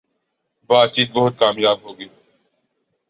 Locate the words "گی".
1.99-2.07